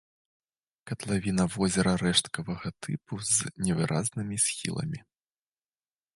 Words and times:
Катлавіна 0.91 1.43
возера 1.55 1.93
рэшткавага 2.05 2.69
тыпу 2.87 3.13
з 3.33 3.53
невыразнымі 3.69 4.35
схіламі. 4.47 4.99